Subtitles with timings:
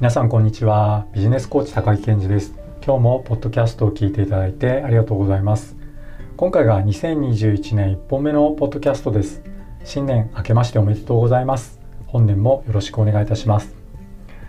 [0.00, 1.06] 皆さんこんにちは。
[1.12, 2.52] ビジネスコーチ高木健二です。
[2.84, 5.76] 今日もポッドキャストを聞いていただいてありがとうございます。
[6.36, 9.40] 今回が2021年1本目のポッドキャストです。
[9.84, 11.78] 新年明けましておめでとうございます。
[12.06, 13.72] 本年もよろしくお願いいたします。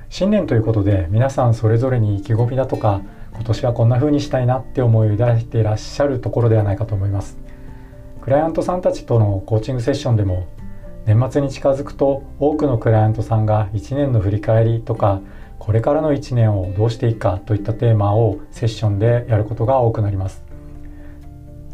[0.10, 3.04] 新年ということで皆さんそれぞれに意気込みだとか
[3.36, 7.38] 今年はこんな風にしたいなって思いを抱いていらっしゃるところではないかと思います。
[8.20, 10.48] クライアントさんたちとのコーチングセッションでも
[11.06, 15.22] 年末に近づくと多くのクライアントさんが1年の振り返りとか
[15.60, 20.44] これからの1年をどうしていくかといったテーマをセッションでやることが多くなります。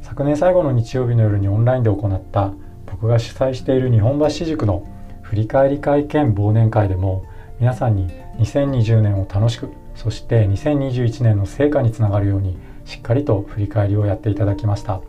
[0.02, 2.54] 昨年最後の日曜日の夜にオンラインで行った
[2.86, 4.86] 僕が主催している日本橋塾の
[5.22, 7.26] 振り返り会見忘年会でも
[7.60, 15.02] 皆さんに2020年を楽しくそして2021年の成果につながるようにしっかりと振り返りをやっていただきました。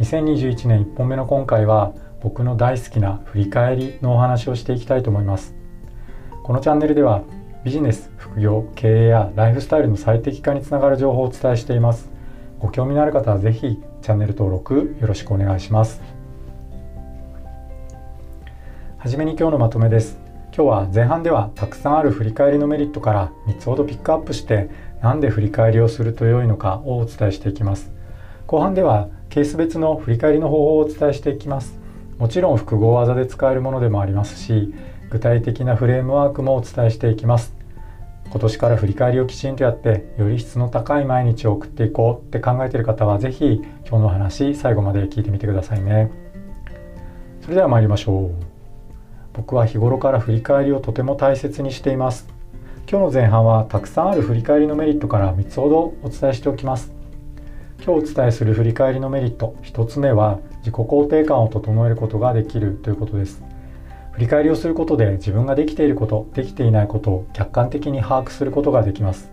[0.00, 5.54] 2021年1本目の今回は僕の大好きな振り返りのお話をしていきたいと思います。
[6.42, 7.22] このチャンネルでは
[7.64, 12.10] ビジネス副業経営やライフスタイルの最適化につながる情報をお伝えしています。
[12.58, 16.02] ご興味のある方は是非チャンネル登録よろしくお願いします。
[18.98, 20.18] はじめに今日のまとめです。
[20.54, 24.68] 今日は前半ではたくさんある振り返りのメリットから3つほどピックアップして
[25.00, 27.90] 何で振り返りをすると良いのかをお伝えしていきます。
[28.46, 31.79] 後半ではケース別の振り返りの方法をお伝えしていきます。
[32.20, 34.74] もちろん複合技で使えるものでもありますし
[35.08, 37.54] 具体的なフレームワークもお伝えしていきます。
[38.30, 46.12] 今年から振り返りをきちんとやってより質の高い毎日を送っていこうって考えている方は是非今日の話最後まで聞いてみてくださいね。
[47.40, 48.30] それでは参りましょう。
[49.32, 52.28] 僕は日頃から振り返りをとても大切にしています。
[52.88, 56.92] 今日の前半はたくさんある振り返りのメリットから3つほどお伝えしておきます。
[57.82, 63.42] 今日お伝えする振り返りのメリット1つ目は自己肯定感を整えることができるということです。
[64.12, 69.30] 振り返りをすることで自分ができていることできていないことを客観的に把握することができます。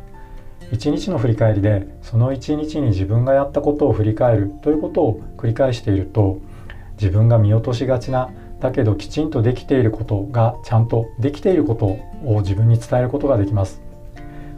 [0.72, 6.40] 一日の振り返りでその一日に自分がやったことを振り返るということを繰り返していると
[6.94, 11.85] 自分が見落としがちなだけどきちんとできていることがちゃんとできていること
[12.25, 13.81] を自分に伝えることができます。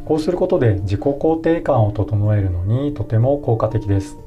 [0.06, 4.18] こうすることで自己肯定感を整えるのにとても効果的です。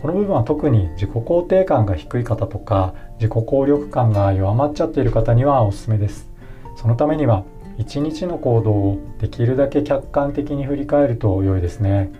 [0.00, 6.30] この部分は特に自己肯定感が低い方とか自己効力感が弱まっちゃっている方にはおすすめです。
[6.76, 7.44] そのためには
[7.76, 12.10] 一日の行動をできるだけ客観的に振り返ると良いですね。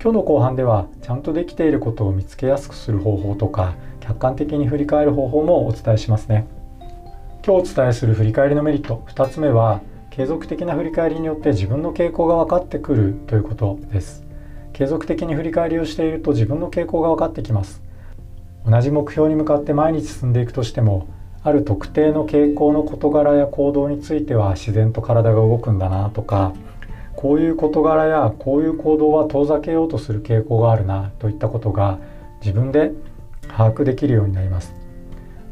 [0.00, 6.46] 今日の後半ではちゃんとできていることを見つけやすくする方法とか客観的に振り返る方法もお伝えしますね。
[7.44, 9.80] 今日お伝えする振り返りのメリット2つ目は
[10.10, 14.23] 継続的な振り返りによって自分の傾向が分かってくるということです。
[14.74, 17.80] 継続的に振り返りをしていると自分の傾向が分かってきます。
[18.66, 21.06] 同じ目標に向かって毎日進んでいくとしても
[21.44, 26.54] ある特定の傾向の事柄や行動については自然と体が動くんだなとか
[27.14, 32.00] こういう事柄やこういう行動は遠ざけようとする傾向があるなといったことが
[32.40, 32.90] 自分で
[33.46, 34.74] 把握できるようになります。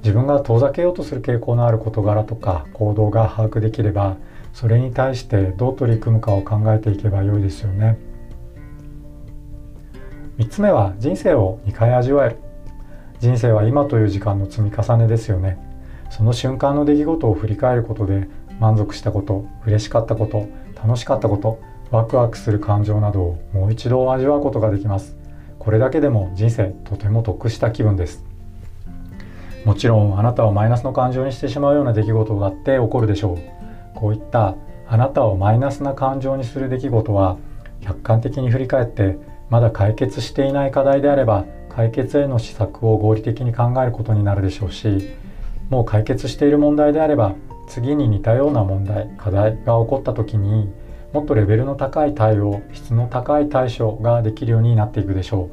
[0.02, 4.16] 自分が遠ざけようとする傾向のある事柄とか行動が把握できれば
[4.52, 8.10] それに対してどう取り組むかを考えていけばよいですよね。
[10.38, 12.37] 3つ目は人生を2回味わえる。
[13.20, 15.59] 人生は今という時間の積み重ねですよね。
[16.09, 18.28] その瞬間の出来事を振り返ることで
[18.59, 20.48] 満足したこと嬉しかったこと
[20.82, 21.59] 楽しかったこと
[21.91, 25.16] ワクワクする感情などをもう一度味わうことができます。
[25.59, 28.25] これだけでも人生とても得した気分です。
[29.66, 33.38] もちろんあなたをマイナスの感情にしてしまうような出来事だって起こるでしょう。
[33.94, 34.56] こういった
[34.88, 37.37] あなたをマイナスな感情にする出来事は
[37.82, 39.19] 客観的に振り返って
[39.52, 45.10] まだ解決していない課題であれば解決への施策を合理的に考えることになるでしょうし
[45.68, 47.34] もう解決している問題であれば
[47.68, 50.72] 次に似たような問題課題が起こった時に
[51.12, 55.50] もっとレベルの高い対応質の高い対処ができるようになっていくでしょ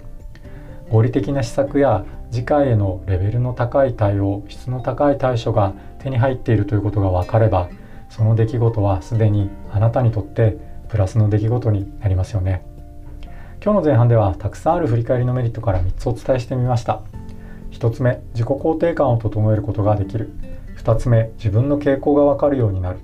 [0.90, 0.94] う。
[0.94, 7.70] 合理的な施策や次回へのレベルの高い対応質の高い対処が手に入っているということが分かれば
[8.08, 10.58] その出来事はすでにあなたにとって
[10.88, 12.69] プラスの出来事になりますよね。
[13.62, 17.02] 今日の前半ではたくさんある振り返りのメリットから3つお伝えしてみました。
[17.72, 20.32] 1つ目自己肯定感を整えることができる。
[20.78, 23.00] 2つ目自分の傾向がわかるようになる。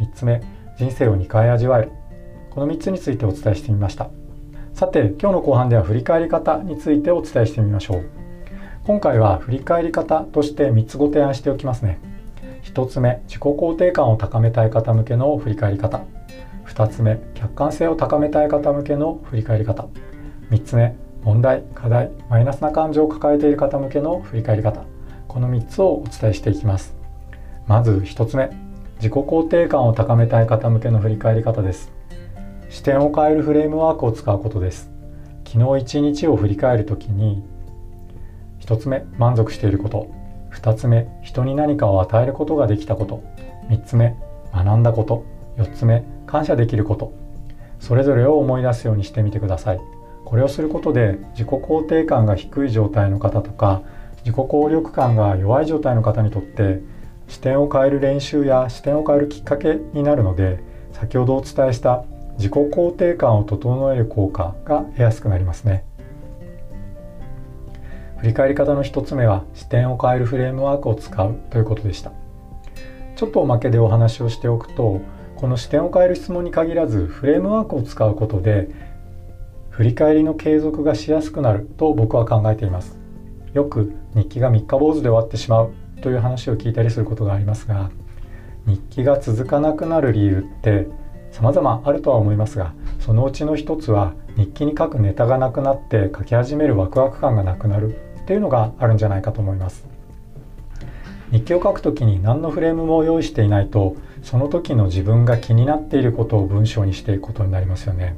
[0.00, 0.42] 3つ目
[0.76, 1.92] 人生を2回味わえる。
[2.50, 4.10] この3つについてお伝えしてみました。
[4.74, 8.10] さて今日の後半では振り返り方についてお伝えしてみましょう。
[8.82, 12.00] 今回は振り返り方として3つご提案しておきますね。
[12.64, 16.02] 1つ目自己肯定感を高めたい方向けの振り返り方。
[16.70, 19.88] 2つ目客観性を高めたい方向けの振り返り方。
[20.50, 24.84] 3つ目問題課題マイナスな感情を抱えている方向けの振り返り方。
[25.26, 26.94] この3つをお伝えしていきます。
[27.66, 28.50] まず1つ目
[28.96, 31.92] 自己肯定感を高めたい方向けの振り返り方です。
[32.68, 34.90] 視点を変えるフレームワークを使うことです。
[35.44, 37.42] 昨日一日を振り返るときに
[38.60, 40.08] 1つ目満足していること。
[40.52, 43.22] 2つ目人に何かを与えることができたこと。
[43.68, 44.16] 3つ目
[44.54, 45.24] 学んだこと。
[45.56, 47.12] 4つ目感謝できること。
[47.80, 49.80] それぞれを思い出すようにしてみてください。
[50.24, 53.82] これをすることで自己肯定感が低い状態の方とか
[54.24, 56.80] 自己効力感が弱い状態の方にとって
[57.26, 60.60] 視点を変える練習や視点を変えるきっかけになるので
[60.92, 62.04] 先ほどお伝えした
[62.36, 65.84] 自己肯定感を整える効果が得やすくなりますね。
[68.18, 72.12] 振り返り方の1つ目は視点を変えるフレームワークを使うということでした。
[73.16, 75.00] ちょっとおまけでお話をしておくと
[75.40, 78.68] この視点を変える質問に限らずフレームワークを使うことで
[79.70, 82.98] 振り返りの継続がしやすくなると僕は考えています。
[83.54, 85.72] よく日記が三日坊主で終わってしまう
[86.02, 87.90] という話を聞いたりすることがありますが
[88.66, 90.86] 日記が続かなくなる理由って
[91.32, 99.88] 様々あるとは思いますがそのうちの一つは日記に書くネタがなくなって書き始めるワクワク感がなくなるっていうのがあるんじゃないかと思います。
[101.32, 108.16] 日記を書くときに何のフレームも用意していないとその時の自分が気になっていることを文章にしていくことになりますよね。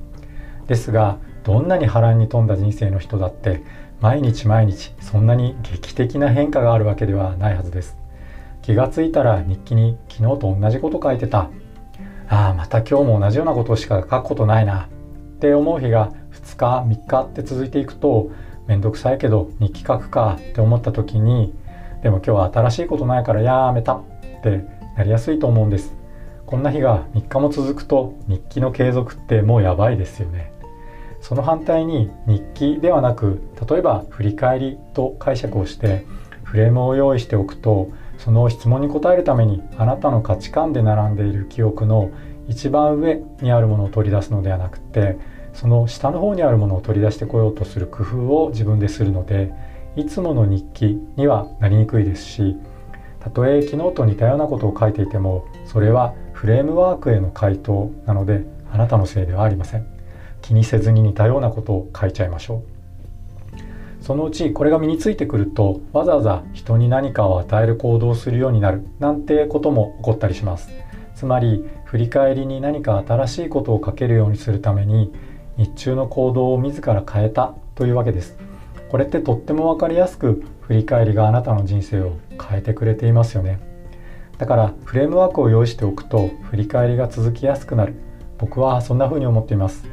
[0.66, 3.62] ですがどんなに波乱に富んだ人生の人だって
[4.00, 7.96] 毎日毎日そんなに劇的な変化があるわけではないはずです。
[8.62, 11.50] 気がついたら日記に昨日と同じこと書いてた。
[12.28, 14.88] ああまた今日も同じようなことしか書くことないな。
[15.36, 18.30] って思う日が2日3日って続いていくと
[18.66, 21.52] めんどくさいけど日記書くかって思った時に
[22.02, 24.04] でも今日は新しいことないからやめたっ
[24.42, 24.64] て
[24.96, 25.94] なりやすいと思うんです。
[26.46, 30.52] こんな日が3日も続くと日記の継続ってもうやばいですよね。
[31.22, 36.04] その反対に日記ではなく例えば振り返りと解釈をして
[36.42, 42.10] フレームを用意しておくとその質問に答えるためにあなたの価値観で並んでいる記憶の
[42.48, 45.16] 一番上にあるものを取り出すのではなくて
[45.54, 49.52] その下の方にあるものを取り出してこようとする工夫を自分でするので
[49.96, 52.56] いつもの日記にはなりにくいですし
[53.22, 59.86] たとえ昨日と似たようなことを書いていてもそれはフレームワークへの回答なのであなたのせいではありません。
[60.40, 62.64] 気にせずに似たようなことを書いちゃいましょ
[64.00, 64.04] う。
[64.04, 70.70] そのうちこれが身についてくるとわざわざ人に何かを与える行動をするようになるなんてことも起こったりします。
[71.14, 75.12] つまり振り返りに何か新しいことを書けるようにするために
[75.56, 78.36] 日中の行動を自ら変えたというわけです。
[78.92, 83.58] これってとっても分かりやすく振り返りがあなたの人生を変えてくれていますよね。
[84.36, 87.94] だからフレームワークを用意しておくと振り返りが続きやすくなる。
[88.36, 89.86] 僕はそんな風に思っています。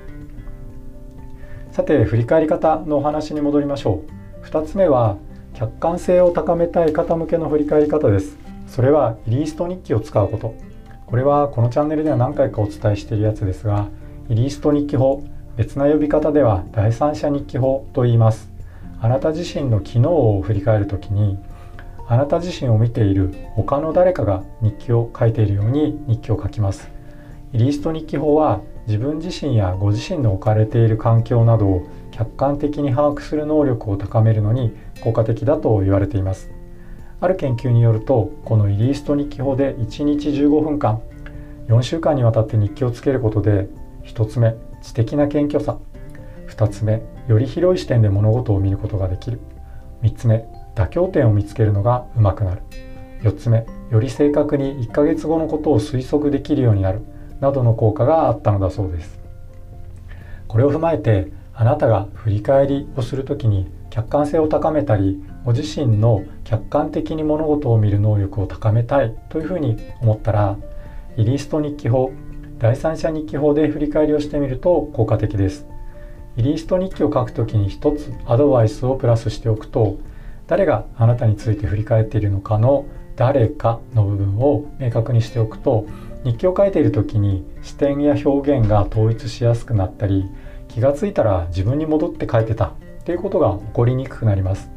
[1.71, 4.03] さて振り返り方のお話に戻りましょ
[4.43, 4.45] う。
[4.45, 5.15] 2つ目は
[5.53, 8.37] 客観性を高めたい方向けの振り返り方です。
[8.67, 10.55] それはイリースト日記を使うこと。
[11.05, 13.87] これはこのチャンネルでは何回かお伝えしているやつですが
[14.27, 15.23] イリースト日記法
[15.55, 18.48] 別な呼び方では第三者日記法と言います。
[19.01, 21.37] あなた自身の機能を振り返る時に
[22.07, 26.89] あなた自身を見ている他の誰かが日記を書いているように日記を書きます。
[27.53, 36.51] イリースト日記法は自分自身やご自身の置かれている環境などを客観的に把握する能力を高めるのに効果的だと言われています。
[37.21, 41.01] ある研究によるとこのイリースト日記法で1日15分間
[41.67, 43.67] 4週間にわたって日記をつけることで
[44.05, 45.77] 1つ目知的な謙虚さ。
[46.49, 49.39] 2つ目より広い視点で物事を見ることができる。
[50.01, 52.61] 3つ目妥協点を見つけるのがうまくなる。
[53.21, 57.01] 4つ目より正確に1ヶ月後のことを推測できるようになる。
[57.39, 59.19] などの効果があったのだそうです。
[60.47, 70.57] これを踏まえてあなたが振り返りをする時に客観性を高めたりご自身の客観的に物事を見る能力を高めたいというふうに思ったら
[71.17, 72.11] イリスト日記法
[72.59, 75.65] 第三者日記法で振り返りをしてみると効果的です。
[76.39, 79.99] イリスト日記を書くときに一つアドバイスをプラスしておくと
[80.47, 82.85] 誰があなたについて振り返っているのかの
[83.17, 85.85] 誰かの部分を明確にしておくと
[86.23, 90.29] 日記を書いている時に視点や表現が統一しやすくなったり
[90.69, 92.67] 気がついたら自分に戻って書いてた。
[92.67, 92.71] っ
[93.03, 94.69] ていうことが起こりにくくなります。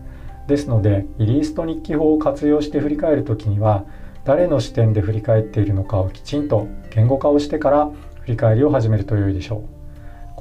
[0.49, 3.85] ですのでイリスト日記法を活用して振り返る時には
[4.25, 7.90] 誰の視点で振り返っているのかをきちんと言語化をしてから
[8.23, 9.82] 振り返りを始めると良いでしょう。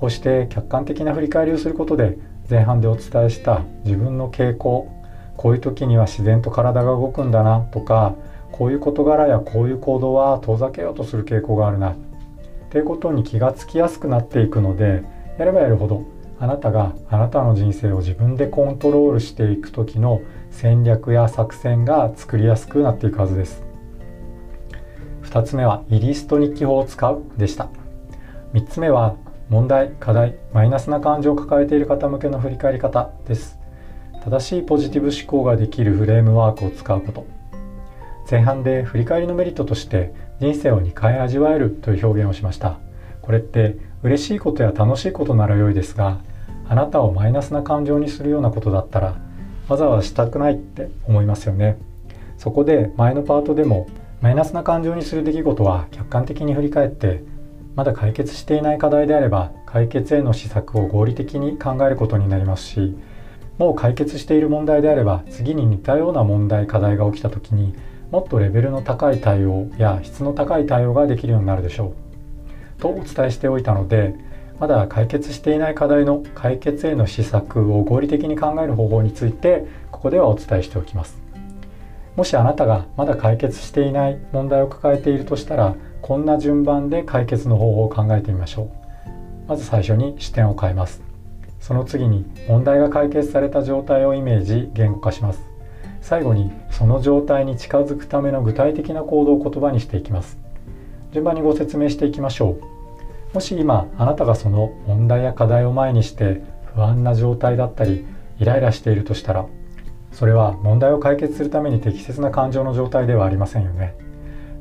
[0.01, 2.17] こうして客観的な振り返りをすることで
[2.49, 4.91] 前半でお伝えした自分の傾向
[5.37, 8.15] こういう時には自然と体が動くんだなとか
[8.51, 11.95] こういう事柄やこういう行動は遠ざけようとする傾向があるなっ
[12.71, 15.03] ていうことに気がつきやすくなっていくので
[15.37, 16.03] やればやるほど
[16.39, 23.61] あなたがあなたの人生を自分でコントロールしていく時の戦略や作戦が作りやすくなっていくはずです。
[25.25, 27.69] 2つ目はイリスト日記法を使うでした。
[28.53, 29.15] 3つ目は
[29.51, 33.59] 問題課題マイナスな感情を抱えている方向けの振り返り方です。
[34.23, 37.25] 正しいポジティブ思考ができるフレームワークを使うこと。
[38.31, 42.79] 前半で振り返りのメリットとして人生を2回味わえるという表現をしました。
[43.21, 46.19] これって嬉しいことや楽しいことなら良いですが
[46.69, 49.17] あなたをマイナスな感情にするようなことだったら
[49.67, 51.77] わざわざしたくないって思いますよね。
[52.37, 53.89] そこで前のパートでも
[54.21, 57.29] マイナスな感情にする出来事は客観的に振り返って
[57.75, 62.95] まだ解決していない課題であれば解決への施策を合理的に考えることになりますし
[63.57, 67.73] もう解決している問題であれば次に似たような問題課題が起きた時に
[68.11, 71.93] もっとレベルの高い対応や質の高い対応ができるようになるでしょ
[72.77, 72.81] う。
[72.81, 74.15] とお伝えしておいたので
[74.59, 81.20] まだ解決していない課題の解決への施策を合理的に考える方法についてここではお伝えしておきます。
[82.15, 88.69] もしあなたがまだ解決していない問題を抱えているとしたらこんな順番で解決の方法を考えてみましょう。
[89.47, 91.01] まず最初に視点を変えます。
[91.59, 95.41] その次に問題が解決された状態をイメージ言語化します。
[96.01, 100.37] 最後にその状態に近づくための具体的な行動を言葉にしていきます。
[101.11, 103.35] 順番にご説明していきましょう。
[103.35, 106.41] もし今あなたがその問題や課題を前にして
[106.73, 108.05] 不安な状態だったり
[108.39, 109.45] イライラしているとしたら
[110.21, 113.95] それは問題を解決するために適切な感情の状態ではありませんよね。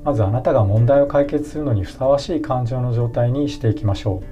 [0.05, 4.23] まずあなたが問題を解決するのにふさわしい感情の状態にしていきましょ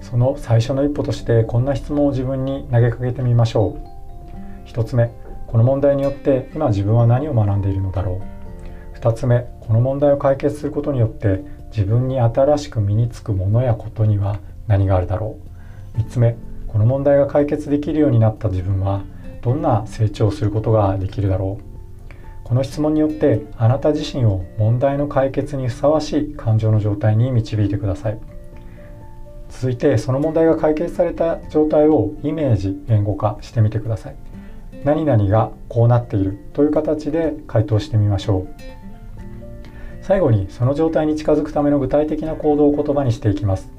[0.00, 0.02] う。
[0.02, 3.76] その最初の一歩としてこんな質問を自分に投げかけてみましょ
[4.64, 4.68] う。
[4.70, 5.10] 1つ目
[5.48, 8.22] この問題によって今自分は何を学んでいるのだろ
[8.94, 8.98] う。
[8.98, 15.36] 2つ目この問題を解決することによって自分に新しく身につくものやことには何があるだろ
[15.94, 15.98] う。
[15.98, 19.02] 3つ目この問題が解決できるようになった自分は
[19.44, 21.64] どんな成長をすることができるだろう？
[22.44, 28.18] この質問によってあなた自身を問題の解決にふさわしい感情の状態に導いてください。
[29.50, 34.16] 続いてその問題が解決された状態をイメージ言語化してみてください。
[34.82, 38.48] 何々がこうなっているという形で回答してみましょう。
[40.00, 43.70] 最後にその状態に近づくための具体的な行動を言葉にしていきます。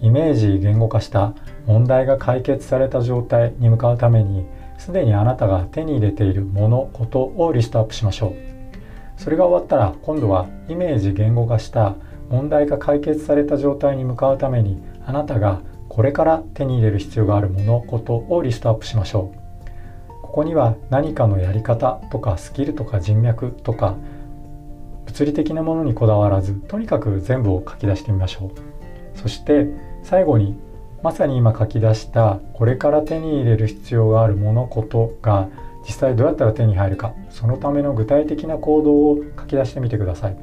[0.00, 1.34] イメージ言語化した
[1.66, 4.46] 問題が解決された状態に向かうために
[4.80, 9.20] すでにあなたが手に入れているものことをリストアップしましょう。
[9.20, 11.96] それが終わったら今度はイメージ言語化した
[12.30, 15.60] 問題が解決された状態に向かうためにあなたが
[15.90, 20.08] これから手に入れる必要があるものことをリストアップしましょう。
[20.22, 23.96] ここには何かのやり方とかスキルとか人脈とか
[25.04, 29.18] 物理的なものにこだわらずとにかく全部を書き出してみましょう。
[29.18, 29.66] そして
[30.02, 30.58] 最後に
[31.02, 35.48] まさに今書き出したこれから手に入れる必要があるものことが
[35.86, 40.36] 実際どうやったら手に入るかそのための具体的な行動を書き出してみてください。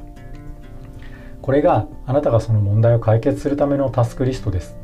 [1.42, 4.76] これがあなたがその問題を解決するためのタスクリストです。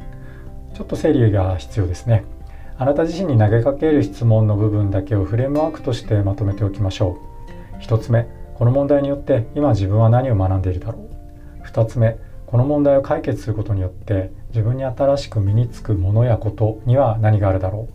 [0.74, 2.24] ちょっと整理が必要ですね。
[2.78, 7.18] あなた自身に投げかける質問の部分だけをフレームワークとしてまとめておきましょ
[7.80, 7.82] う。
[7.82, 11.68] 1つ目この問題によって今自分は何を学んでいるだろう。
[11.68, 17.90] 2つ目この問題を解決することによって自分に新しく身につくものやことには何があるだろ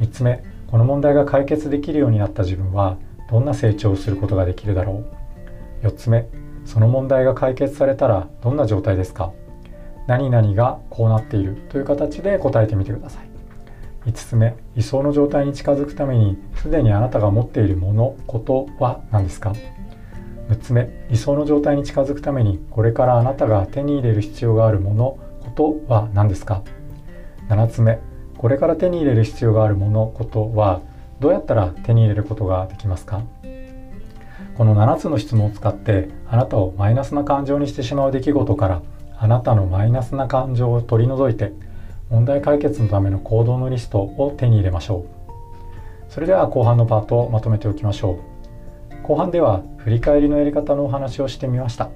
[0.00, 2.98] う？3つ目この問題が解決できるようになった自分は
[3.30, 5.04] どんな成長をすることができるだろ
[5.82, 6.28] う？4つ目
[6.66, 9.32] その問題が解決されたらどんな状態ですか？
[10.06, 13.28] 何々がこうなっているという形で答えてみてください。
[14.04, 19.54] 5つ目理想の状態に近づくためにすでにあなたが持っているものことは何ですか
[20.50, 25.18] ？6つ目理想の状態に近づくためにこれからあなたが手に入れる必要があるもの
[25.56, 26.62] ことは何ですか
[27.48, 27.98] ？7つ目
[28.36, 30.82] これから手に入れる必要があるものことは
[31.18, 33.22] どうやったら手に入れることができますか？
[34.56, 38.82] この7つの質問を使ってあなたをマイナスな感情にしてしまう出来事から
[39.18, 41.52] あなたのマイナスな感情を取り除いて
[42.10, 45.06] 問題解決のための行動のリストを手に入れましょ
[46.10, 46.12] う。
[46.12, 48.18] それでは後半のパートをまとめておきましょ
[48.92, 49.02] う。
[49.02, 51.90] 後半では振り返りのやり方のお話をしてみました。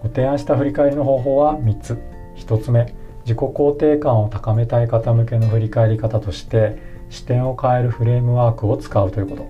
[0.00, 2.11] ご提案した振り返りの方法は3つ。
[2.36, 6.76] 1つ目自己肯定感を高めたい方向けの振り返り方として
[7.08, 9.46] 視点を変えるフレームワークを使うということ。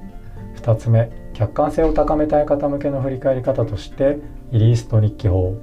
[0.56, 4.18] 2つ目客観性を高めたい方向けの振り返り方として
[4.52, 5.56] イリースト日記法。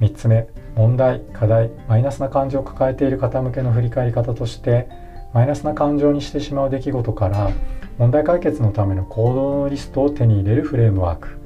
[0.00, 4.88] 3つ目問題課題マイナスな感情を抱えている方向けの振り返り方として
[5.34, 7.50] マイナスな感情にしてしまう出来事から
[7.98, 11.38] 問題解決のための行動のリストを手に入れるフレームワーク。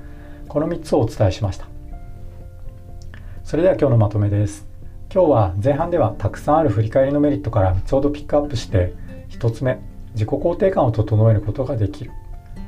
[0.48, 1.66] この3つをお伝えしました。
[3.42, 4.71] それでは今日のまとめです。
[5.14, 8.94] 今日は前半ではたくさんある振り返りのメリットから3つほどピックアップして
[9.28, 9.78] 1つ目
[10.14, 12.12] 自己肯定感を整えることができる。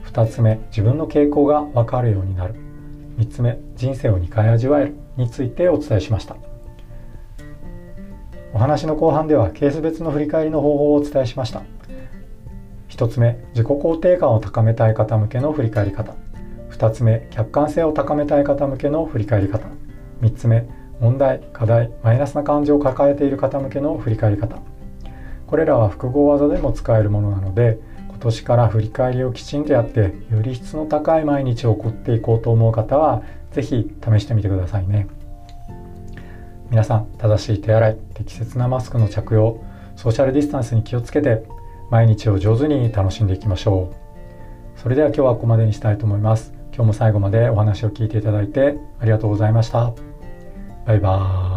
[0.04, 2.54] 2つ目自分の傾向が分かるようになる。
[3.16, 6.36] 3つ目人生を2回味わえるについてお伝えしました。
[8.52, 11.62] お話の後半ではケース別の振り返りの方法をお伝えしました。
[12.90, 16.14] 1つ目自己肯定感を高めたい方向けの振り返り方。
[16.72, 19.66] 2つ目客観性を高めたい方向けの振り返り方。
[20.20, 20.68] 3つ目
[21.00, 24.58] 問題課題マイナスな感情を抱えている方向けの振り返り方。
[25.46, 33.22] これらは複合技でも使えるものなので今年から振り返りをきちんとやってより質の高い毎日を送っていこうと思う方は
[33.52, 35.06] 是非試してみてくださいね。
[36.70, 39.60] 皆さん正しい手洗い適切なマスクの着用
[39.96, 41.44] ソーシャルディスタンスに気をつけて
[41.90, 43.92] 毎日を上手に楽しんでいきましょ
[44.76, 44.80] う。
[44.80, 46.52] それでは今日はここまでにしたいと思います。
[46.74, 50.13] 今日も最後までお話を聞いていただいてありがとうございました。
[50.84, 51.53] バイバーイ。